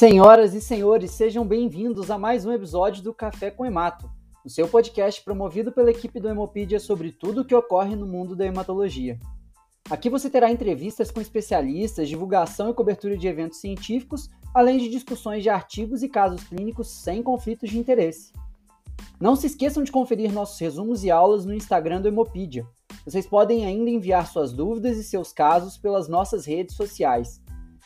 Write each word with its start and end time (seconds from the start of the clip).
Senhoras 0.00 0.54
e 0.54 0.62
senhores, 0.62 1.10
sejam 1.10 1.46
bem-vindos 1.46 2.10
a 2.10 2.16
mais 2.16 2.46
um 2.46 2.52
episódio 2.52 3.02
do 3.02 3.12
Café 3.12 3.50
com 3.50 3.66
Hemato, 3.66 4.10
o 4.42 4.48
seu 4.48 4.66
podcast 4.66 5.22
promovido 5.22 5.70
pela 5.70 5.90
equipe 5.90 6.18
do 6.18 6.26
Hemopedia 6.26 6.80
sobre 6.80 7.12
tudo 7.12 7.42
o 7.42 7.44
que 7.44 7.54
ocorre 7.54 7.94
no 7.94 8.06
mundo 8.06 8.34
da 8.34 8.46
hematologia. 8.46 9.18
Aqui 9.90 10.08
você 10.08 10.30
terá 10.30 10.50
entrevistas 10.50 11.10
com 11.10 11.20
especialistas, 11.20 12.08
divulgação 12.08 12.70
e 12.70 12.74
cobertura 12.74 13.14
de 13.14 13.28
eventos 13.28 13.60
científicos, 13.60 14.30
além 14.54 14.78
de 14.78 14.88
discussões 14.88 15.42
de 15.42 15.50
artigos 15.50 16.02
e 16.02 16.08
casos 16.08 16.44
clínicos 16.44 16.88
sem 16.88 17.22
conflitos 17.22 17.68
de 17.68 17.78
interesse. 17.78 18.32
Não 19.20 19.36
se 19.36 19.48
esqueçam 19.48 19.82
de 19.82 19.92
conferir 19.92 20.32
nossos 20.32 20.58
resumos 20.58 21.04
e 21.04 21.10
aulas 21.10 21.44
no 21.44 21.52
Instagram 21.52 22.00
do 22.00 22.08
Hemopedia. 22.08 22.66
Vocês 23.04 23.26
podem 23.26 23.66
ainda 23.66 23.90
enviar 23.90 24.26
suas 24.26 24.50
dúvidas 24.50 24.96
e 24.96 25.04
seus 25.04 25.30
casos 25.30 25.76
pelas 25.76 26.08
nossas 26.08 26.46
redes 26.46 26.74
sociais. 26.74 27.38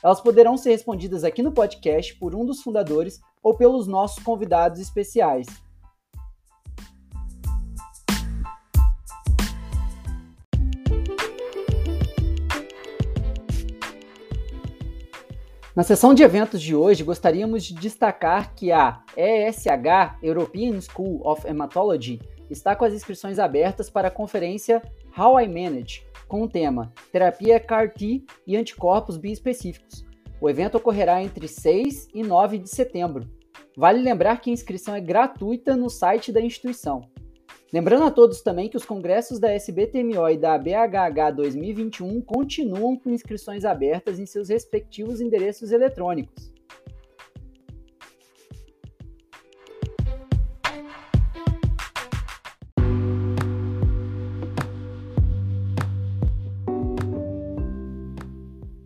Elas 0.03 0.21
poderão 0.21 0.57
ser 0.57 0.71
respondidas 0.71 1.25
aqui 1.25 1.43
no 1.43 1.53
podcast 1.53 2.15
por 2.17 2.35
um 2.35 2.45
dos 2.45 2.63
fundadores 2.63 3.21
ou 3.43 3.55
pelos 3.55 3.87
nossos 3.87 4.23
convidados 4.23 4.81
especiais. 4.81 5.47
Na 15.75 15.83
sessão 15.83 16.15
de 16.15 16.23
eventos 16.23 16.63
de 16.63 16.73
hoje, 16.73 17.03
gostaríamos 17.03 17.65
de 17.65 17.75
destacar 17.75 18.55
que 18.55 18.71
a 18.71 19.03
ESH, 19.17 19.67
European 20.23 20.81
School 20.81 21.21
of 21.27 21.45
Hematology, 21.45 22.21
está 22.49 22.77
com 22.77 22.85
as 22.85 22.95
inscrições 22.95 23.41
abertas 23.41 23.91
para 23.91 24.07
a 24.07 24.11
conferência 24.11 24.81
How 25.19 25.41
I 25.41 25.49
Manage, 25.49 26.07
com 26.35 26.43
o 26.43 26.49
tema 26.49 26.93
Terapia 27.13 27.61
CAR-T 27.61 28.25
e 28.45 28.57
Anticorpos 28.57 29.17
Biespecíficos. 29.17 30.05
O 30.41 30.51
evento 30.51 30.77
ocorrerá 30.77 31.23
entre 31.23 31.47
6 31.47 32.09
e 32.13 32.25
9 32.25 32.59
de 32.59 32.69
setembro. 32.69 33.31
Vale 33.77 34.03
lembrar 34.03 34.41
que 34.41 34.51
a 34.51 34.53
inscrição 34.53 34.97
é 34.97 35.01
gratuita 35.01 35.77
no 35.77 35.89
site 35.89 36.33
da 36.33 36.41
instituição. 36.41 37.03
Lembrando 37.73 38.07
a 38.07 38.11
todos 38.11 38.41
também 38.41 38.69
que 38.69 38.77
os 38.77 38.85
congressos 38.85 39.39
da 39.39 39.53
SBTMO 39.53 40.29
e 40.29 40.37
da 40.37 40.59
BHH 40.59 41.37
2021 41.37 42.21
continuam 42.23 42.97
com 42.97 43.11
inscrições 43.11 43.65
abertas 43.65 44.19
em 44.19 44.27
seus 44.27 44.49
respectivos 44.49 45.21
endereços 45.21 45.71
eletrônicos. 45.71 46.54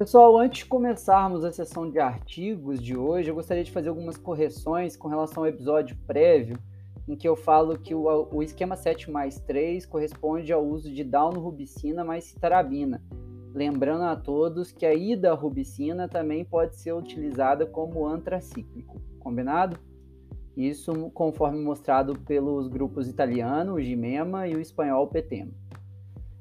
Pessoal, 0.08 0.38
antes 0.38 0.60
de 0.60 0.64
começarmos 0.64 1.44
a 1.44 1.52
sessão 1.52 1.90
de 1.90 1.98
artigos 1.98 2.82
de 2.82 2.96
hoje, 2.96 3.28
eu 3.28 3.34
gostaria 3.34 3.62
de 3.62 3.70
fazer 3.70 3.90
algumas 3.90 4.16
correções 4.16 4.96
com 4.96 5.06
relação 5.06 5.42
ao 5.42 5.48
episódio 5.50 5.98
prévio, 6.06 6.58
em 7.06 7.14
que 7.14 7.28
eu 7.28 7.36
falo 7.36 7.78
que 7.78 7.94
o, 7.94 8.26
o 8.32 8.42
esquema 8.42 8.74
7 8.74 9.10
mais 9.10 9.38
3 9.40 9.84
corresponde 9.84 10.50
ao 10.50 10.64
uso 10.64 10.90
de 10.90 11.06
rubicina 11.36 12.04
mais 12.04 12.24
citarabina. 12.24 13.02
Lembrando 13.52 14.04
a 14.04 14.16
todos 14.16 14.72
que 14.72 14.86
a 14.86 14.94
ida 14.94 15.34
rubicina 15.34 16.08
também 16.08 16.42
pode 16.42 16.76
ser 16.76 16.94
utilizada 16.94 17.66
como 17.66 18.06
antracíclico, 18.06 19.02
combinado? 19.20 19.78
Isso 20.56 21.10
conforme 21.10 21.62
mostrado 21.62 22.18
pelos 22.20 22.66
grupos 22.66 23.08
italiano, 23.08 23.74
o 23.74 23.82
GIMEMA, 23.82 24.48
e 24.48 24.56
o 24.56 24.60
espanhol 24.60 25.06
PETEMA. 25.08 25.52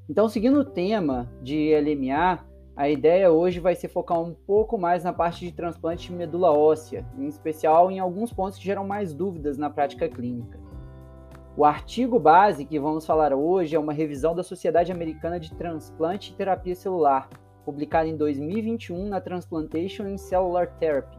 Então, 0.08 0.26
seguindo 0.26 0.60
o 0.60 0.64
tema 0.64 1.30
de 1.42 1.70
LMA, 1.78 2.47
a 2.78 2.88
ideia 2.88 3.28
hoje 3.32 3.58
vai 3.58 3.74
ser 3.74 3.88
focar 3.88 4.20
um 4.20 4.32
pouco 4.32 4.78
mais 4.78 5.02
na 5.02 5.12
parte 5.12 5.44
de 5.44 5.50
transplante 5.50 6.06
de 6.06 6.12
medula 6.12 6.52
óssea, 6.52 7.04
em 7.18 7.26
especial 7.26 7.90
em 7.90 7.98
alguns 7.98 8.32
pontos 8.32 8.56
que 8.56 8.64
geram 8.64 8.86
mais 8.86 9.12
dúvidas 9.12 9.58
na 9.58 9.68
prática 9.68 10.08
clínica. 10.08 10.60
O 11.56 11.64
artigo 11.64 12.20
base 12.20 12.64
que 12.64 12.78
vamos 12.78 13.04
falar 13.04 13.34
hoje 13.34 13.74
é 13.74 13.78
uma 13.80 13.92
revisão 13.92 14.32
da 14.32 14.44
Sociedade 14.44 14.92
Americana 14.92 15.40
de 15.40 15.52
Transplante 15.56 16.30
e 16.30 16.36
Terapia 16.36 16.76
Celular, 16.76 17.28
publicado 17.64 18.08
em 18.08 18.16
2021 18.16 19.08
na 19.08 19.20
Transplantation 19.20 20.06
in 20.06 20.16
Cellular 20.16 20.68
Therapy. 20.78 21.18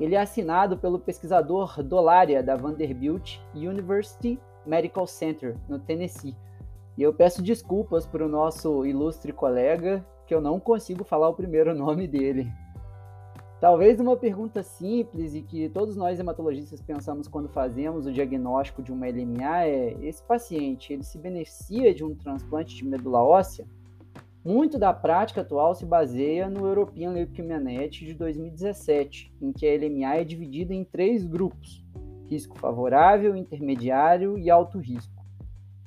Ele 0.00 0.16
é 0.16 0.20
assinado 0.20 0.76
pelo 0.76 0.98
pesquisador 0.98 1.80
Dolaria 1.80 2.42
da 2.42 2.56
Vanderbilt 2.56 3.38
University 3.54 4.36
Medical 4.66 5.06
Center, 5.06 5.56
no 5.68 5.78
Tennessee. 5.78 6.36
E 6.98 7.02
eu 7.04 7.14
peço 7.14 7.40
desculpas 7.40 8.04
para 8.04 8.26
o 8.26 8.28
nosso 8.28 8.84
ilustre 8.84 9.32
colega, 9.32 10.04
que 10.32 10.34
eu 10.34 10.40
não 10.40 10.58
consigo 10.58 11.04
falar 11.04 11.28
o 11.28 11.34
primeiro 11.34 11.74
nome 11.76 12.08
dele. 12.08 12.50
Talvez 13.60 14.00
uma 14.00 14.16
pergunta 14.16 14.62
simples 14.62 15.34
e 15.34 15.42
que 15.42 15.68
todos 15.68 15.94
nós 15.94 16.18
hematologistas 16.18 16.80
pensamos 16.80 17.28
quando 17.28 17.50
fazemos 17.50 18.06
o 18.06 18.12
diagnóstico 18.12 18.82
de 18.82 18.90
uma 18.90 19.06
LMA 19.06 19.66
é: 19.66 19.94
esse 20.00 20.22
paciente 20.22 20.90
ele 20.90 21.04
se 21.04 21.18
beneficia 21.18 21.94
de 21.94 22.02
um 22.02 22.14
transplante 22.14 22.74
de 22.74 22.82
medula 22.82 23.22
óssea? 23.22 23.66
Muito 24.42 24.78
da 24.78 24.92
prática 24.92 25.42
atual 25.42 25.74
se 25.74 25.84
baseia 25.84 26.48
no 26.48 26.66
European 26.66 27.10
Leukemia 27.10 27.60
Net 27.60 28.04
de 28.04 28.14
2017, 28.14 29.32
em 29.40 29.52
que 29.52 29.66
a 29.68 29.76
LMA 29.76 30.16
é 30.16 30.24
dividida 30.24 30.72
em 30.72 30.82
três 30.82 31.26
grupos: 31.26 31.84
risco 32.26 32.58
favorável, 32.58 33.36
intermediário 33.36 34.38
e 34.38 34.50
alto 34.50 34.78
risco. 34.78 35.21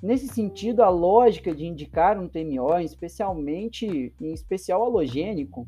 Nesse 0.06 0.28
sentido, 0.28 0.84
a 0.84 0.90
lógica 0.90 1.52
de 1.52 1.66
indicar 1.66 2.20
um 2.20 2.28
TMO, 2.28 2.78
especialmente 2.80 4.14
em 4.22 4.34
especial 4.34 4.84
halogênico, 4.84 5.66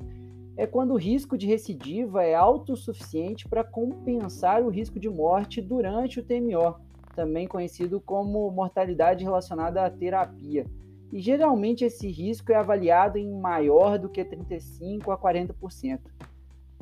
é 0.56 0.68
quando 0.68 0.94
o 0.94 0.96
risco 0.96 1.36
de 1.36 1.48
recidiva 1.48 2.22
é 2.24 2.36
autossuficiente 2.36 3.48
para 3.50 3.64
compensar 3.64 4.62
o 4.62 4.70
risco 4.70 5.00
de 5.00 5.10
morte 5.10 5.60
durante 5.60 6.20
o 6.20 6.24
TMO, 6.24 6.76
também 7.16 7.48
conhecido 7.48 8.00
como 8.00 8.52
mortalidade 8.52 9.24
relacionada 9.24 9.84
à 9.84 9.90
terapia. 9.90 10.68
E 11.12 11.20
geralmente 11.20 11.84
esse 11.84 12.08
risco 12.08 12.52
é 12.52 12.58
avaliado 12.58 13.18
em 13.18 13.34
maior 13.42 13.98
do 13.98 14.08
que 14.08 14.24
35 14.24 15.10
a 15.10 15.18
40%. 15.18 16.00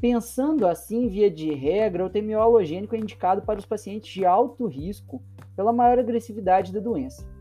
Pensando 0.02 0.68
assim, 0.68 1.08
via 1.08 1.32
de 1.32 1.54
regra, 1.54 2.06
o 2.06 2.10
TMO 2.10 2.38
halogênico 2.38 2.98
é 2.98 3.00
indicado 3.00 3.44
para 3.44 3.60
os 3.60 3.66
pacientes 3.66 4.12
de 4.12 4.26
alto 4.26 4.68
risco 4.68 5.24
pela 5.56 5.72
maior 5.72 5.98
agressividade 5.98 6.74
da 6.74 6.82
doença. 6.82 7.34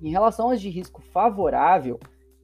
Em 0.00 0.10
relação 0.10 0.50
às 0.50 0.60
de 0.60 0.68
risco 0.68 1.02
favorável, 1.02 1.98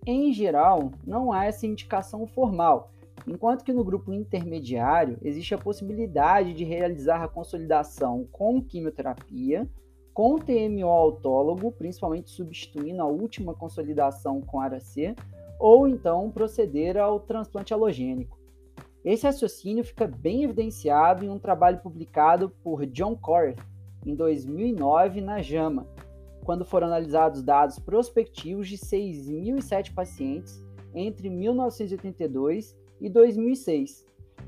em 0.06 0.32
geral, 0.32 0.90
não 1.06 1.32
há 1.32 1.44
essa 1.44 1.66
indicação 1.66 2.26
formal, 2.26 2.90
enquanto 3.26 3.64
que 3.64 3.72
no 3.72 3.84
grupo 3.84 4.12
intermediário 4.12 5.16
existe 5.22 5.54
a 5.54 5.58
possibilidade 5.58 6.52
de 6.52 6.64
realizar 6.64 7.22
a 7.22 7.28
consolidação 7.28 8.26
com 8.32 8.60
quimioterapia, 8.60 9.68
com 10.12 10.38
TMO 10.38 10.88
autólogo, 10.88 11.72
principalmente 11.72 12.30
substituindo 12.30 13.02
a 13.02 13.06
última 13.06 13.54
consolidação 13.54 14.40
com 14.40 14.60
ARAC, 14.60 15.14
ou 15.58 15.88
então 15.88 16.30
proceder 16.30 16.96
ao 16.96 17.20
transplante 17.20 17.72
halogênico. 17.72 18.38
Esse 19.04 19.26
raciocínio 19.26 19.84
fica 19.84 20.06
bem 20.06 20.44
evidenciado 20.44 21.24
em 21.24 21.28
um 21.28 21.38
trabalho 21.38 21.78
publicado 21.78 22.50
por 22.62 22.84
John 22.86 23.16
Corth 23.16 23.58
em 24.04 24.14
2009 24.14 25.20
na 25.20 25.40
JAMA, 25.40 25.86
quando 26.44 26.64
foram 26.64 26.86
analisados 26.86 27.42
dados 27.42 27.78
prospectivos 27.78 28.68
de 28.68 28.76
6.007 28.76 29.92
pacientes 29.92 30.62
entre 30.94 31.28
1982 31.28 32.76
e 33.00 33.08
2006. 33.08 34.04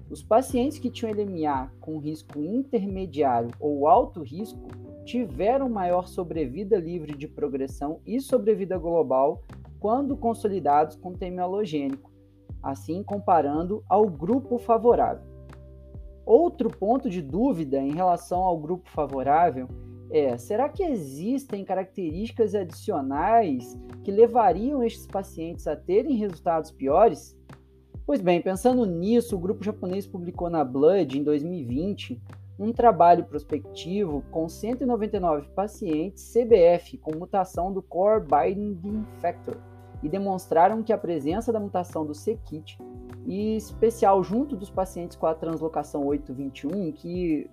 Os 0.08 0.22
pacientes 0.22 0.78
que 0.78 0.90
tinham 0.90 1.12
LMA 1.12 1.72
com 1.80 1.98
risco 1.98 2.38
intermediário 2.38 3.50
ou 3.58 3.88
alto 3.88 4.22
risco 4.22 4.68
tiveram 5.04 5.68
maior 5.68 6.06
sobrevida 6.06 6.76
livre 6.76 7.16
de 7.16 7.26
progressão 7.26 8.00
e 8.06 8.20
sobrevida 8.20 8.76
global 8.76 9.42
quando 9.80 10.16
consolidados 10.16 10.96
com 10.96 11.12
TMA 11.12 11.42
halogênico, 11.42 12.12
assim 12.62 13.02
comparando 13.02 13.82
ao 13.88 14.08
grupo 14.08 14.58
favorável. 14.58 15.24
Outro 16.24 16.68
ponto 16.70 17.08
de 17.08 17.22
dúvida 17.22 17.78
em 17.78 17.92
relação 17.92 18.42
ao 18.42 18.58
grupo 18.58 18.90
favorável 18.90 19.68
é: 20.10 20.36
será 20.36 20.68
que 20.68 20.82
existem 20.82 21.64
características 21.64 22.54
adicionais 22.54 23.78
que 24.04 24.10
levariam 24.10 24.82
estes 24.82 25.06
pacientes 25.06 25.66
a 25.66 25.76
terem 25.76 26.16
resultados 26.16 26.70
piores? 26.70 27.36
Pois 28.04 28.20
bem, 28.20 28.40
pensando 28.40 28.86
nisso, 28.86 29.34
o 29.34 29.38
grupo 29.38 29.64
japonês 29.64 30.06
publicou 30.06 30.48
na 30.48 30.64
Blood, 30.64 31.18
em 31.18 31.24
2020, 31.24 32.20
um 32.58 32.72
trabalho 32.72 33.24
prospectivo 33.24 34.22
com 34.30 34.48
199 34.48 35.48
pacientes 35.50 36.32
CBF 36.32 36.98
com 36.98 37.16
mutação 37.16 37.72
do 37.72 37.82
Core 37.82 38.24
Binding 38.24 39.04
Factor 39.20 39.58
e 40.02 40.08
demonstraram 40.08 40.82
que 40.82 40.92
a 40.92 40.98
presença 40.98 41.52
da 41.52 41.58
mutação 41.58 42.06
do 42.06 42.14
c-KIT, 42.14 42.78
e 43.26 43.56
especial 43.56 44.22
junto 44.22 44.56
dos 44.56 44.70
pacientes 44.70 45.16
com 45.16 45.26
a 45.26 45.34
translocação 45.34 46.06
821, 46.06 46.92
que 46.92 47.50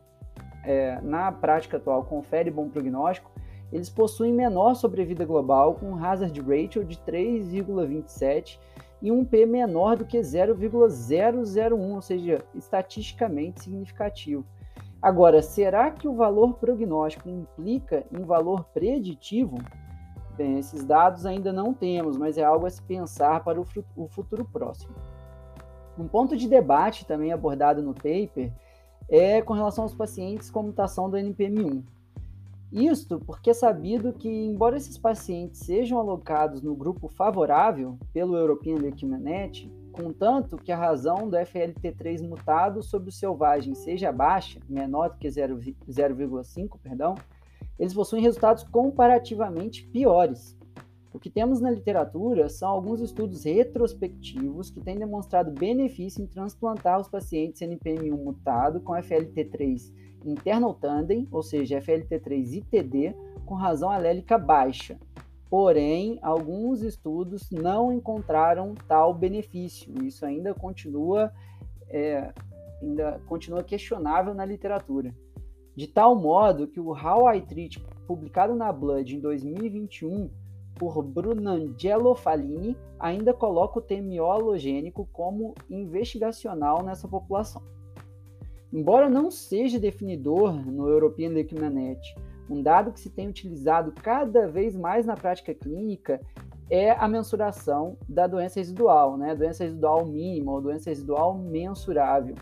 é, 0.63 0.99
na 1.01 1.31
prática 1.31 1.77
atual 1.77 2.03
confere 2.03 2.49
bom 2.49 2.69
prognóstico, 2.69 3.31
eles 3.71 3.89
possuem 3.89 4.31
menor 4.31 4.75
sobrevida 4.75 5.25
global, 5.25 5.75
com 5.75 5.87
um 5.87 6.05
hazard 6.05 6.39
ratio 6.41 6.83
de 6.83 6.95
3,27 6.97 8.59
e 9.01 9.11
um 9.11 9.25
P 9.25 9.45
menor 9.45 9.97
do 9.97 10.05
que 10.05 10.21
0,001, 10.21 11.93
ou 11.93 12.01
seja, 12.01 12.43
estatisticamente 12.53 13.63
significativo. 13.63 14.45
Agora, 15.01 15.41
será 15.41 15.91
que 15.91 16.07
o 16.07 16.15
valor 16.15 16.53
prognóstico 16.53 17.27
implica 17.27 18.05
em 18.11 18.23
valor 18.23 18.63
preditivo? 18.73 19.57
Bem, 20.37 20.57
esses 20.57 20.85
dados 20.85 21.25
ainda 21.25 21.51
não 21.51 21.73
temos, 21.73 22.15
mas 22.15 22.37
é 22.37 22.43
algo 22.43 22.65
a 22.65 22.69
se 22.69 22.81
pensar 22.81 23.43
para 23.43 23.59
o 23.59 24.07
futuro 24.07 24.45
próximo. 24.45 24.95
Um 25.97 26.07
ponto 26.07 26.37
de 26.37 26.47
debate 26.47 27.05
também 27.05 27.33
abordado 27.33 27.83
no 27.83 27.93
paper 27.93 28.51
é 29.09 29.41
com 29.41 29.53
relação 29.53 29.83
aos 29.83 29.93
pacientes 29.93 30.49
com 30.49 30.63
mutação 30.63 31.09
do 31.09 31.17
NPM1. 31.17 31.83
Isto 32.71 33.19
porque 33.19 33.51
é 33.51 33.53
sabido 33.53 34.13
que, 34.13 34.27
embora 34.27 34.75
esses 34.75 34.97
pacientes 34.97 35.59
sejam 35.59 35.99
alocados 35.99 36.61
no 36.61 36.75
grupo 36.75 37.07
favorável 37.07 37.99
pelo 38.11 38.35
European 38.35 38.77
Leukemia 38.77 39.19
contanto 39.91 40.57
que 40.57 40.71
a 40.71 40.77
razão 40.77 41.29
do 41.29 41.37
FLT3 41.37 42.27
mutado 42.27 42.81
sobre 42.81 43.09
o 43.09 43.11
selvagem 43.11 43.75
seja 43.75 44.11
baixa, 44.11 44.59
menor 44.67 45.09
do 45.09 45.17
que 45.17 45.27
0,5, 45.27 46.79
perdão, 46.81 47.13
eles 47.77 47.93
possuem 47.93 48.23
resultados 48.23 48.63
comparativamente 48.63 49.83
piores. 49.85 50.57
O 51.13 51.19
que 51.19 51.29
temos 51.29 51.61
na 51.61 51.69
literatura 51.69 52.49
são 52.49 52.69
alguns 52.69 52.99
estudos 52.99 53.43
retrospectivos 53.43 54.71
que 54.71 54.81
têm 54.81 54.97
demonstrado 54.97 55.51
benefício 55.51 56.23
em 56.23 56.27
transplantar 56.27 56.99
os 56.99 57.07
pacientes 57.07 57.61
NPM1 57.61 58.17
mutado 58.17 58.81
com 58.81 58.93
FLT3 58.93 59.93
internal 60.25 60.73
tandem, 60.73 61.27
ou 61.31 61.43
seja, 61.43 61.79
FLT3 61.79 62.57
ITD, 62.57 63.15
com 63.45 63.55
razão 63.55 63.89
alélica 63.89 64.37
baixa. 64.37 64.97
Porém, 65.49 66.17
alguns 66.21 66.81
estudos 66.81 67.51
não 67.51 67.91
encontraram 67.91 68.73
tal 68.87 69.13
benefício. 69.13 69.93
Isso 70.03 70.25
ainda 70.25 70.53
continua, 70.53 71.31
é, 71.89 72.33
ainda 72.81 73.21
continua 73.27 73.63
questionável 73.63 74.33
na 74.33 74.45
literatura. 74.45 75.13
De 75.75 75.87
tal 75.87 76.15
modo 76.15 76.67
que 76.67 76.79
o 76.79 76.91
How 76.91 77.35
I 77.35 77.41
Treat, 77.41 77.79
publicado 78.07 78.55
na 78.55 78.71
Blood 78.71 79.15
em 79.15 79.19
2021 79.19 80.29
por 80.75 81.01
Brunangelo 81.01 82.15
Falini, 82.15 82.77
ainda 82.99 83.33
coloca 83.33 83.79
o 83.79 83.81
TMO 83.81 84.25
halogênico 84.25 85.07
como 85.11 85.53
investigacional 85.69 86.83
nessa 86.83 87.07
população. 87.07 87.61
Embora 88.71 89.09
não 89.09 89.29
seja 89.29 89.79
definidor 89.79 90.53
no 90.53 90.89
European 90.89 91.29
Leukemia-Net, 91.29 92.15
um 92.49 92.61
dado 92.61 92.91
que 92.91 92.99
se 92.99 93.09
tem 93.09 93.27
utilizado 93.27 93.91
cada 93.91 94.47
vez 94.47 94.75
mais 94.75 95.05
na 95.05 95.15
prática 95.15 95.53
clínica 95.53 96.19
é 96.69 96.91
a 96.91 97.07
mensuração 97.07 97.97
da 98.09 98.25
doença 98.25 98.59
residual, 98.59 99.17
né? 99.17 99.35
Doença 99.35 99.63
residual 99.63 100.05
mínima 100.05 100.51
ou 100.51 100.61
doença 100.61 100.89
residual 100.89 101.37
mensurável. 101.37 102.35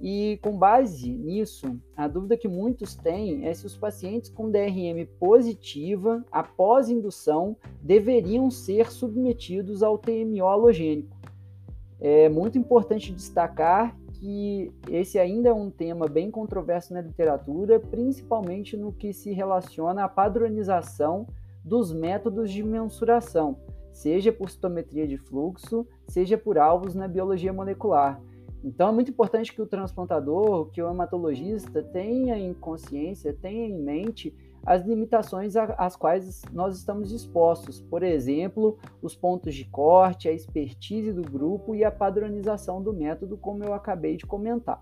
E 0.00 0.38
com 0.42 0.56
base 0.56 1.12
nisso, 1.12 1.78
a 1.94 2.08
dúvida 2.08 2.36
que 2.36 2.48
muitos 2.48 2.94
têm 2.94 3.46
é 3.46 3.52
se 3.52 3.66
os 3.66 3.76
pacientes 3.76 4.30
com 4.30 4.50
DRM 4.50 5.06
positiva, 5.18 6.24
após 6.32 6.88
indução, 6.88 7.54
deveriam 7.82 8.50
ser 8.50 8.90
submetidos 8.90 9.82
ao 9.82 9.98
TMO 9.98 10.46
halogênico. 10.46 11.14
É 12.00 12.30
muito 12.30 12.56
importante 12.56 13.12
destacar 13.12 13.94
que 14.14 14.72
esse 14.88 15.18
ainda 15.18 15.50
é 15.50 15.52
um 15.52 15.70
tema 15.70 16.06
bem 16.06 16.30
controverso 16.30 16.94
na 16.94 17.02
literatura, 17.02 17.78
principalmente 17.78 18.76
no 18.78 18.92
que 18.92 19.12
se 19.12 19.32
relaciona 19.32 20.04
à 20.04 20.08
padronização 20.08 21.26
dos 21.62 21.92
métodos 21.92 22.50
de 22.50 22.62
mensuração, 22.62 23.58
seja 23.92 24.32
por 24.32 24.48
citometria 24.48 25.06
de 25.06 25.18
fluxo, 25.18 25.86
seja 26.06 26.38
por 26.38 26.58
alvos 26.58 26.94
na 26.94 27.06
biologia 27.06 27.52
molecular. 27.52 28.20
Então 28.62 28.88
é 28.88 28.92
muito 28.92 29.10
importante 29.10 29.54
que 29.54 29.62
o 29.62 29.66
transplantador, 29.66 30.66
que 30.70 30.82
o 30.82 30.90
hematologista 30.90 31.82
tenha 31.82 32.38
em 32.38 32.52
consciência, 32.52 33.32
tenha 33.32 33.66
em 33.66 33.78
mente 33.78 34.34
as 34.64 34.84
limitações 34.84 35.56
às 35.56 35.96
quais 35.96 36.42
nós 36.52 36.76
estamos 36.76 37.12
expostos. 37.12 37.80
Por 37.80 38.02
exemplo, 38.02 38.78
os 39.00 39.16
pontos 39.16 39.54
de 39.54 39.64
corte, 39.64 40.28
a 40.28 40.32
expertise 40.32 41.12
do 41.12 41.22
grupo 41.22 41.74
e 41.74 41.82
a 41.82 41.90
padronização 41.90 42.82
do 42.82 42.92
método, 42.92 43.38
como 43.38 43.64
eu 43.64 43.72
acabei 43.72 44.16
de 44.16 44.26
comentar. 44.26 44.80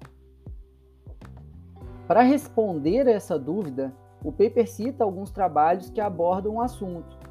Para 2.08 2.22
responder 2.22 3.06
a 3.06 3.12
essa 3.12 3.38
dúvida, 3.38 3.94
o 4.24 4.32
paper 4.32 4.68
cita 4.68 5.04
alguns 5.04 5.30
trabalhos 5.30 5.90
que 5.90 6.00
abordam 6.00 6.56
o 6.56 6.60
assunto. 6.60 7.27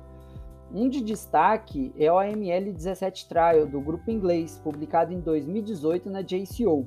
Um 0.74 0.90
de 0.90 1.02
destaque 1.02 1.94
é 1.98 2.12
o 2.12 2.19
AML 2.19 2.74
17 2.74 3.28
Trial, 3.28 3.66
do 3.66 3.80
grupo 3.80 4.12
inglês, 4.12 4.60
publicado 4.64 5.14
em 5.14 5.19
2018 5.19 6.10
na 6.10 6.22
JCO 6.22 6.86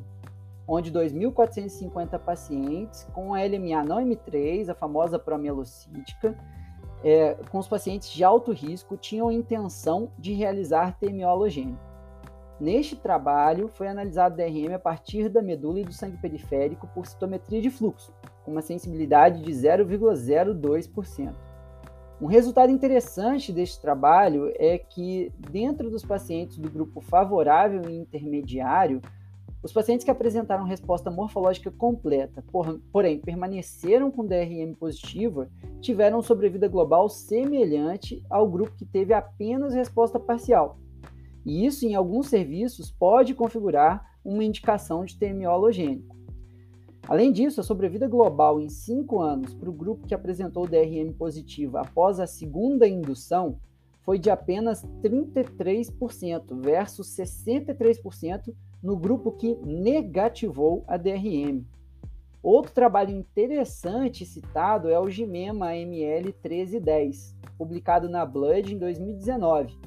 onde 0.71 0.93
2.450 0.93 2.17
pacientes 2.21 3.05
com 3.13 3.33
LMA 3.33 3.83
não 3.85 3.99
M3, 3.99 4.69
a 4.69 4.75
famosa 4.75 5.19
promielocítica, 5.19 6.39
é, 7.03 7.35
com 7.51 7.59
os 7.59 7.67
pacientes 7.67 8.13
de 8.13 8.23
alto 8.23 8.53
risco, 8.53 8.97
tinham 8.97 9.33
intenção 9.33 10.13
de 10.17 10.33
realizar 10.33 10.97
TMO. 10.97 11.77
Neste 12.61 12.95
trabalho, 12.95 13.67
foi 13.67 13.89
analisado 13.89 14.37
DRM 14.37 14.75
a 14.75 14.79
partir 14.79 15.29
da 15.29 15.43
medula 15.43 15.81
e 15.81 15.85
do 15.85 15.93
sangue 15.93 16.19
periférico 16.19 16.87
por 16.95 17.05
citometria 17.05 17.61
de 17.61 17.71
fluxo, 17.71 18.13
com 18.45 18.53
uma 18.53 18.63
sensibilidade 18.63 19.43
de 19.43 19.51
0,02%. 19.51 21.35
Um 22.21 22.27
resultado 22.27 22.71
interessante 22.71 23.51
deste 23.51 23.81
trabalho 23.81 24.53
é 24.57 24.77
que, 24.77 25.33
dentro 25.51 25.89
dos 25.89 26.05
pacientes 26.05 26.59
do 26.59 26.71
grupo 26.71 27.01
favorável 27.01 27.89
e 27.89 27.97
intermediário, 27.97 29.01
os 29.63 29.73
pacientes 29.73 30.05
que 30.05 30.11
apresentaram 30.11 30.65
resposta 30.65 31.11
morfológica 31.11 31.71
completa, 31.71 32.45
por, 32.53 32.79
porém 32.93 33.19
permaneceram 33.19 34.11
com 34.11 34.27
DRM 34.27 34.75
positiva, 34.79 35.49
tiveram 35.81 36.21
sobrevida 36.21 36.69
global 36.69 37.09
semelhante 37.09 38.23
ao 38.29 38.47
grupo 38.47 38.77
que 38.77 38.85
teve 38.85 39.15
apenas 39.15 39.73
resposta 39.73 40.21
parcial. 40.21 40.79
E 41.45 41.65
isso, 41.65 41.87
em 41.87 41.95
alguns 41.95 42.29
serviços, 42.29 42.91
pode 42.91 43.35
configurar 43.35 44.07
uma 44.23 44.45
indicação 44.45 45.07
de 45.07 45.19
TMO 45.19 45.49
halogênico. 45.49 46.20
Além 47.09 47.33
disso, 47.33 47.61
a 47.61 47.65
sobrevida 47.65 48.07
global 48.07 48.61
em 48.61 48.69
5 48.69 49.21
anos 49.21 49.55
para 49.55 49.71
o 49.71 49.73
grupo 49.73 50.07
que 50.07 50.15
apresentou 50.15 50.67
DRM 50.67 51.13
positiva 51.13 51.81
após 51.81 52.21
a 52.21 52.27
segunda 52.27 52.87
indução 52.87 53.59
foi 54.03 54.19
de 54.19 54.31
apenas 54.31 54.85
33% 55.03 56.61
versus 56.61 57.09
63% 57.17 58.55
no 58.83 58.97
grupo 58.97 59.33
que 59.33 59.55
negativou 59.57 60.85
a 60.87 60.97
DRM. 60.97 61.65
Outro 62.43 62.73
trabalho 62.73 63.15
interessante 63.15 64.25
citado 64.25 64.89
é 64.89 64.99
o 64.99 65.11
Gimema 65.11 65.77
ML 65.77 66.35
1310, 66.43 67.37
publicado 67.59 68.09
na 68.09 68.25
Blood 68.25 68.75
em 68.75 68.79
2019, 68.79 69.79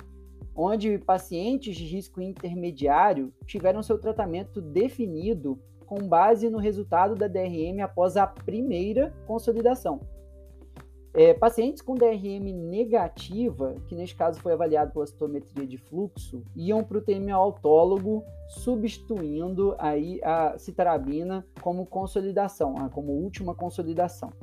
onde 0.55 1.00
pacientes 1.00 1.75
de 1.75 1.84
risco 1.84 2.22
intermediário 2.22 3.34
tiveram 3.48 3.82
seu 3.82 3.98
tratamento 3.98 4.62
definido 4.62 5.60
com 5.84 6.08
base 6.08 6.50
no 6.50 6.58
resultado 6.58 7.16
da 7.16 7.28
DRM 7.28 7.82
após 7.82 8.18
a 8.18 8.25
primeira 8.25 9.13
consolidação. 9.28 10.00
É, 11.16 11.32
pacientes 11.32 11.80
com 11.80 11.94
DRM 11.94 12.52
negativa, 12.52 13.75
que 13.88 13.96
neste 13.96 14.16
caso 14.16 14.42
foi 14.42 14.54
avaliado 14.54 14.92
pela 14.92 15.06
citometria 15.06 15.68
de 15.68 15.78
fluxo, 15.78 16.44
iam 16.56 16.84
para 16.84 16.98
o 16.98 17.02
TMO 17.02 17.36
autólogo, 17.36 18.24
substituindo 18.50 19.75
aí 19.78 20.20
a 20.24 20.58
citarabina 20.58 21.46
como 21.62 21.86
consolidação, 21.86 22.74
ah, 22.80 22.90
como 22.90 23.12
última 23.12 23.54
consolidação, 23.54 24.34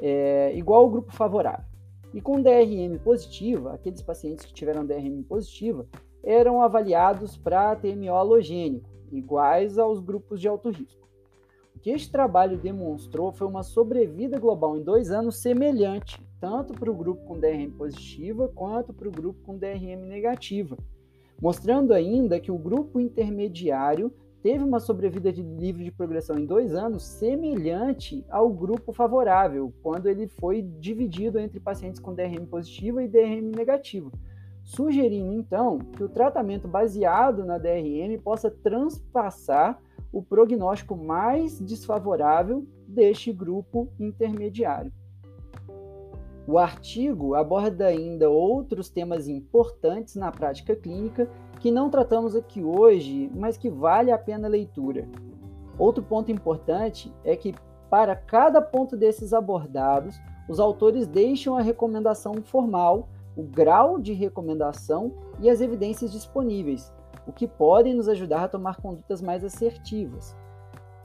é, 0.00 0.52
igual 0.54 0.82
ao 0.82 0.90
grupo 0.90 1.12
favorável. 1.12 1.66
E 2.14 2.20
com 2.20 2.40
DRM 2.40 2.96
positiva, 3.02 3.74
aqueles 3.74 4.00
pacientes 4.00 4.44
que 4.44 4.54
tiveram 4.54 4.86
DRM 4.86 5.24
positiva 5.24 5.88
eram 6.22 6.60
avaliados 6.62 7.36
para 7.36 7.76
TMO 7.76 8.14
halogênico, 8.14 8.88
iguais 9.10 9.78
aos 9.78 10.00
grupos 10.00 10.40
de 10.40 10.48
alto 10.48 10.70
risco. 10.70 11.08
O 11.74 11.78
que 11.78 11.90
este 11.90 12.12
trabalho 12.12 12.58
demonstrou 12.58 13.32
foi 13.32 13.46
uma 13.46 13.62
sobrevida 13.62 14.38
global 14.38 14.76
em 14.76 14.82
dois 14.82 15.10
anos 15.10 15.36
semelhante, 15.36 16.22
tanto 16.40 16.74
para 16.74 16.90
o 16.90 16.94
grupo 16.94 17.24
com 17.24 17.38
DRM 17.38 17.70
positiva 17.70 18.48
quanto 18.48 18.92
para 18.92 19.08
o 19.08 19.12
grupo 19.12 19.40
com 19.42 19.56
DRM 19.56 20.06
negativa, 20.06 20.76
mostrando 21.40 21.94
ainda 21.94 22.40
que 22.40 22.50
o 22.50 22.58
grupo 22.58 23.00
intermediário 23.00 24.12
teve 24.42 24.64
uma 24.64 24.80
sobrevida 24.80 25.32
de 25.32 25.42
livre 25.42 25.84
de 25.84 25.92
progressão 25.92 26.38
em 26.38 26.46
dois 26.46 26.74
anos 26.74 27.02
semelhante 27.02 28.24
ao 28.30 28.48
grupo 28.50 28.92
favorável, 28.92 29.72
quando 29.82 30.06
ele 30.06 30.26
foi 30.26 30.62
dividido 30.62 31.38
entre 31.38 31.60
pacientes 31.60 32.00
com 32.00 32.14
DRM 32.14 32.46
positiva 32.46 33.02
e 33.02 33.08
DRM 33.08 33.52
negativa, 33.54 34.10
sugerindo 34.70 35.32
então 35.32 35.78
que 35.78 36.04
o 36.04 36.08
tratamento 36.08 36.68
baseado 36.68 37.44
na 37.44 37.58
DRM 37.58 38.16
possa 38.22 38.48
transpassar 38.48 39.80
o 40.12 40.22
prognóstico 40.22 40.96
mais 40.96 41.58
desfavorável 41.60 42.64
deste 42.86 43.32
grupo 43.32 43.88
intermediário. 43.98 44.92
O 46.46 46.56
artigo 46.56 47.34
aborda 47.34 47.86
ainda 47.86 48.30
outros 48.30 48.88
temas 48.88 49.26
importantes 49.26 50.14
na 50.14 50.30
prática 50.30 50.76
clínica 50.76 51.28
que 51.58 51.70
não 51.70 51.90
tratamos 51.90 52.36
aqui 52.36 52.62
hoje, 52.62 53.28
mas 53.34 53.56
que 53.56 53.68
vale 53.68 54.12
a 54.12 54.18
pena 54.18 54.46
a 54.46 54.50
leitura. 54.50 55.08
Outro 55.78 56.02
ponto 56.02 56.30
importante 56.30 57.12
é 57.24 57.34
que, 57.34 57.54
para 57.88 58.14
cada 58.14 58.62
ponto 58.62 58.96
desses 58.96 59.32
abordados, 59.32 60.16
os 60.48 60.60
autores 60.60 61.08
deixam 61.08 61.56
a 61.56 61.60
recomendação 61.60 62.34
formal, 62.42 63.08
o 63.36 63.42
grau 63.42 63.98
de 63.98 64.12
recomendação 64.12 65.12
e 65.40 65.48
as 65.48 65.60
evidências 65.60 66.12
disponíveis, 66.12 66.92
o 67.26 67.32
que 67.32 67.46
podem 67.46 67.94
nos 67.94 68.08
ajudar 68.08 68.44
a 68.44 68.48
tomar 68.48 68.76
condutas 68.76 69.22
mais 69.22 69.44
assertivas. 69.44 70.36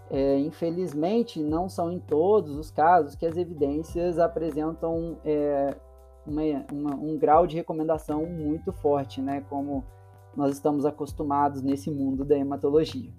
É, 0.10 0.38
infelizmente, 0.40 1.42
não 1.42 1.68
são 1.68 1.92
em 1.92 2.00
todos 2.00 2.56
os 2.58 2.70
casos 2.70 3.16
que 3.16 3.26
as 3.26 3.38
evidências 3.38 4.20
apresentam 4.20 5.18
é, 5.26 5.76
uma, 6.26 6.42
uma, 6.72 6.96
um 6.96 7.18
grau 7.18 7.48
de 7.48 7.56
recomendação 7.56 8.26
muito 8.26 8.72
forte, 8.72 9.22
né, 9.22 9.44
como 9.50 9.84
nós 10.36 10.54
estamos 10.54 10.86
acostumados 10.86 11.62
nesse 11.62 11.90
mundo 11.90 12.24
da 12.24 12.38
hematologia. 12.38 13.12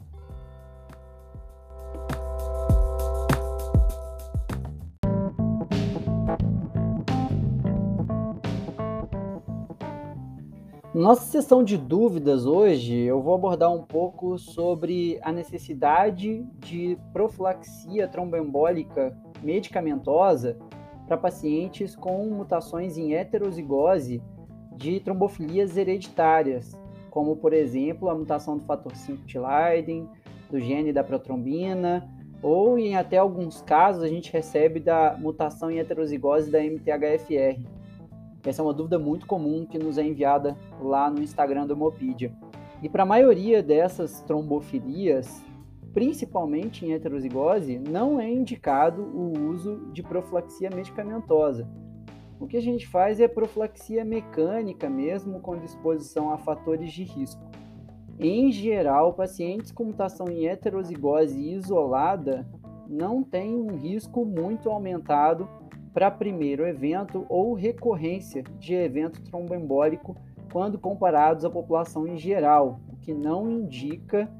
Nossa 10.97 11.27
sessão 11.27 11.63
de 11.63 11.77
dúvidas 11.77 12.47
hoje, 12.47 12.95
eu 12.95 13.21
vou 13.21 13.35
abordar 13.35 13.71
um 13.71 13.83
pouco 13.83 14.39
sobre 14.39 15.19
a 15.21 15.31
necessidade 15.31 16.43
de 16.59 16.97
profilaxia 17.13 18.09
tromboembólica 18.09 19.15
medicamentosa 19.43 20.57
para 21.07 21.19
pacientes 21.19 21.95
com 21.95 22.27
mutações 22.31 22.97
em 22.97 23.13
heterozigose 23.13 24.23
de 24.75 24.99
trombofilias 25.01 25.77
hereditárias, 25.77 26.75
como 27.11 27.37
por 27.37 27.53
exemplo 27.53 28.09
a 28.09 28.15
mutação 28.15 28.57
do 28.57 28.65
fator 28.65 28.97
5 28.97 29.27
de 29.27 29.39
Leiden, 29.39 30.09
do 30.51 30.59
gene 30.59 30.95
da 30.95 31.05
protrombina, 31.05 32.09
ou 32.43 32.79
em 32.79 32.97
até 32.97 33.19
alguns 33.19 33.61
casos 33.61 34.03
a 34.03 34.09
gente 34.09 34.33
recebe 34.33 34.81
da 34.81 35.15
mutação 35.21 35.71
em 35.71 35.79
heterozigose 35.79 36.51
da 36.51 36.65
MTHFR. 36.65 37.76
Essa 38.47 38.63
é 38.63 38.65
uma 38.65 38.73
dúvida 38.73 38.97
muito 38.97 39.27
comum 39.27 39.67
que 39.67 39.77
nos 39.77 39.99
é 39.99 40.05
enviada 40.05 40.57
lá 40.81 41.11
no 41.11 41.21
Instagram 41.21 41.67
do 41.67 41.77
Mopedia. 41.77 42.33
E 42.81 42.89
para 42.89 43.03
a 43.03 43.07
maioria 43.07 43.61
dessas 43.61 44.21
trombofilias, 44.23 45.45
principalmente 45.93 46.87
em 46.87 46.93
heterozigose, 46.93 47.79
não 47.79 48.21
é 48.21 48.31
indicado 48.31 49.03
o 49.03 49.49
uso 49.49 49.89
de 49.93 50.03
profilaxia 50.03 50.71
medicamentosa. 50.71 51.69
O 52.39 52.47
que 52.47 52.57
a 52.57 52.63
gente 52.63 52.87
faz 52.87 53.19
é 53.19 53.27
profilaxia 53.27 54.05
mecânica 54.05 54.89
mesmo 54.89 55.41
com 55.41 55.59
disposição 55.59 56.31
a 56.31 56.39
fatores 56.39 56.93
de 56.93 57.03
risco. 57.03 57.43
Em 58.19 58.53
geral, 58.53 59.15
pacientes 59.15 59.73
com 59.73 59.87
mutação 59.87 60.29
em 60.29 60.47
heterozigose 60.47 61.37
isolada 61.39 62.47
não 62.89 63.23
têm 63.23 63.57
um 63.57 63.75
risco 63.77 64.25
muito 64.25 64.71
aumentado 64.71 65.49
para 65.97 66.11
primeiro 66.11 66.67
evento 66.67 67.25
ou 67.27 67.55
recorrência 67.55 68.45
de 68.59 68.75
evento 68.75 69.23
tromboembólico 69.23 70.15
quando 70.53 70.79
comparados 70.79 71.43
à 71.43 71.49
população 71.49 72.07
em 72.07 72.19
geral, 72.19 72.81
o 72.93 72.97
que 72.97 73.15
não 73.15 73.51
indica, 73.51 74.31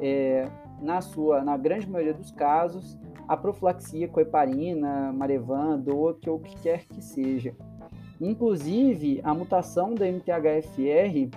é, 0.00 0.48
na 0.80 1.02
sua, 1.02 1.44
na 1.44 1.58
grande 1.58 1.86
maioria 1.86 2.14
dos 2.14 2.30
casos, 2.30 2.98
a 3.28 3.36
profilaxia 3.36 4.08
com 4.08 4.20
heparina, 4.20 5.12
marevan, 5.12 5.78
DOAC 5.78 6.30
ou 6.30 6.36
o 6.36 6.40
que 6.40 6.58
quer 6.62 6.86
que 6.86 7.02
seja. 7.02 7.54
Inclusive, 8.18 9.20
a 9.22 9.34
mutação 9.34 9.94
da 9.94 10.06
MTHFR, 10.06 11.28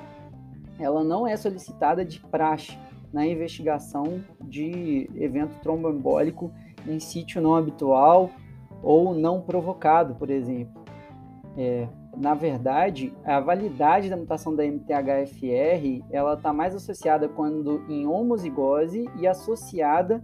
ela 0.80 1.04
não 1.04 1.28
é 1.28 1.36
solicitada 1.36 2.06
de 2.06 2.22
praxe 2.22 2.78
na 3.12 3.28
investigação 3.28 4.24
de 4.42 5.10
evento 5.16 5.60
tromboembólico 5.60 6.50
em 6.88 6.98
sítio 6.98 7.42
não 7.42 7.56
habitual 7.56 8.32
ou 8.86 9.16
não 9.16 9.42
provocado, 9.42 10.14
por 10.16 10.30
exemplo. 10.30 10.86
É, 11.58 11.88
na 12.16 12.36
verdade, 12.36 13.12
a 13.26 13.40
validade 13.40 14.10
da 14.10 14.16
mutação 14.16 14.56
da 14.56 14.64
MTHFR 14.64 16.04
ela 16.12 16.36
está 16.36 16.54
mais 16.54 16.76
associada 16.76 17.28
quando 17.28 17.84
em 17.90 18.06
homozigose 18.06 19.10
e 19.20 19.28
associada 19.28 20.24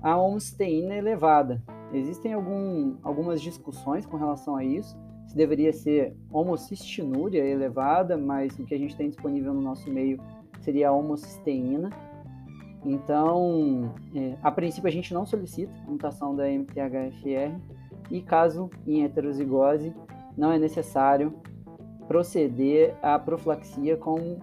a 0.00 0.16
homocisteína 0.16 0.94
elevada. 0.94 1.60
Existem 1.92 2.32
algum, 2.32 2.96
algumas 3.02 3.42
discussões 3.42 4.06
com 4.06 4.16
relação 4.16 4.56
a 4.56 4.64
isso, 4.64 4.96
se 5.26 5.36
deveria 5.36 5.72
ser 5.72 6.16
homocistinúria 6.30 7.44
elevada, 7.44 8.16
mas 8.16 8.56
o 8.58 8.64
que 8.64 8.74
a 8.74 8.78
gente 8.78 8.96
tem 8.96 9.08
disponível 9.08 9.52
no 9.52 9.60
nosso 9.60 9.90
meio 9.90 10.20
seria 10.60 10.90
a 10.90 10.92
homocisteína. 10.92 11.90
Então, 12.84 13.92
é, 14.14 14.36
a 14.42 14.50
princípio, 14.52 14.86
a 14.86 14.92
gente 14.92 15.12
não 15.12 15.26
solicita 15.26 15.72
a 15.86 15.90
mutação 15.90 16.36
da 16.36 16.48
MTHFR, 16.48 17.58
e 18.10 18.20
caso 18.22 18.70
em 18.86 19.04
heterozigose 19.04 19.94
não 20.36 20.52
é 20.52 20.58
necessário 20.58 21.34
proceder 22.06 22.96
à 23.02 23.18
profilaxia 23.18 23.96
com, 23.96 24.38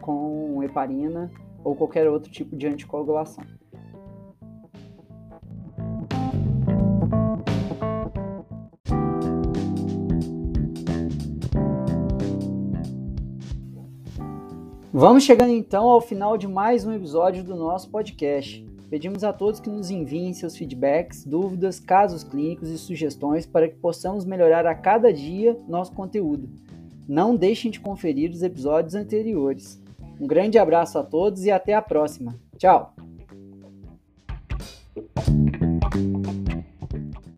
com 0.00 0.62
heparina 0.62 1.30
ou 1.64 1.74
qualquer 1.74 2.08
outro 2.08 2.30
tipo 2.30 2.56
de 2.56 2.66
anticoagulação. 2.66 3.44
Vamos 14.92 15.22
chegando 15.22 15.52
então 15.52 15.86
ao 15.86 16.00
final 16.00 16.36
de 16.36 16.48
mais 16.48 16.84
um 16.84 16.92
episódio 16.92 17.44
do 17.44 17.54
nosso 17.54 17.88
podcast. 17.88 18.66
Pedimos 18.90 19.22
a 19.22 19.32
todos 19.32 19.60
que 19.60 19.68
nos 19.68 19.90
enviem 19.90 20.32
seus 20.32 20.56
feedbacks, 20.56 21.24
dúvidas, 21.24 21.78
casos 21.78 22.24
clínicos 22.24 22.70
e 22.70 22.78
sugestões 22.78 23.44
para 23.44 23.68
que 23.68 23.76
possamos 23.76 24.24
melhorar 24.24 24.66
a 24.66 24.74
cada 24.74 25.12
dia 25.12 25.58
nosso 25.68 25.92
conteúdo. 25.92 26.48
Não 27.06 27.36
deixem 27.36 27.70
de 27.70 27.80
conferir 27.80 28.30
os 28.30 28.42
episódios 28.42 28.94
anteriores. 28.94 29.82
Um 30.20 30.26
grande 30.26 30.58
abraço 30.58 30.98
a 30.98 31.04
todos 31.04 31.44
e 31.44 31.50
até 31.50 31.74
a 31.74 31.82
próxima. 31.82 32.34
Tchau! 32.56 32.97